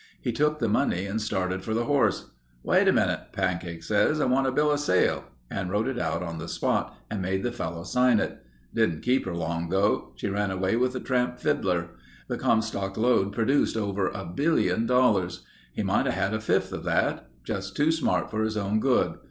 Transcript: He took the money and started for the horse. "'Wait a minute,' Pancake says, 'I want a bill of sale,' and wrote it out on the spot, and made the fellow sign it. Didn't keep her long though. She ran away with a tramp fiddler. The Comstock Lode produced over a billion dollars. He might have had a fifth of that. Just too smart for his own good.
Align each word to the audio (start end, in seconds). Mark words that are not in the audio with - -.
He 0.19 0.31
took 0.31 0.57
the 0.57 0.67
money 0.67 1.05
and 1.05 1.21
started 1.21 1.63
for 1.63 1.75
the 1.75 1.83
horse. 1.83 2.31
"'Wait 2.63 2.87
a 2.87 2.91
minute,' 2.91 3.31
Pancake 3.33 3.83
says, 3.83 4.19
'I 4.19 4.25
want 4.25 4.47
a 4.47 4.51
bill 4.51 4.71
of 4.71 4.79
sale,' 4.79 5.25
and 5.51 5.69
wrote 5.69 5.87
it 5.87 5.99
out 5.99 6.23
on 6.23 6.39
the 6.39 6.47
spot, 6.47 6.97
and 7.11 7.21
made 7.21 7.43
the 7.43 7.51
fellow 7.51 7.83
sign 7.83 8.19
it. 8.19 8.43
Didn't 8.73 9.03
keep 9.03 9.25
her 9.27 9.35
long 9.35 9.69
though. 9.69 10.13
She 10.15 10.27
ran 10.27 10.49
away 10.49 10.75
with 10.75 10.95
a 10.95 10.99
tramp 10.99 11.37
fiddler. 11.37 11.89
The 12.27 12.39
Comstock 12.39 12.97
Lode 12.97 13.31
produced 13.31 13.77
over 13.77 14.07
a 14.07 14.25
billion 14.25 14.87
dollars. 14.87 15.45
He 15.71 15.83
might 15.83 16.07
have 16.07 16.15
had 16.15 16.33
a 16.33 16.41
fifth 16.41 16.73
of 16.73 16.83
that. 16.85 17.27
Just 17.43 17.75
too 17.75 17.91
smart 17.91 18.31
for 18.31 18.41
his 18.43 18.57
own 18.57 18.79
good. 18.79 19.19